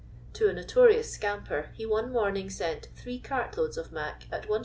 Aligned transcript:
To 0.33 0.47
a 0.49 0.53
notorious" 0.53 1.13
scamper," 1.13 1.69
he 1.75 1.85
one 1.85 2.11
morning 2.11 2.49
sent 2.49 2.87
three 2.95 3.19
cart 3.19 3.55
loads 3.55 3.77
of" 3.77 3.91
mac" 3.91 4.23
at 4.31 4.45
Is. 4.49 4.55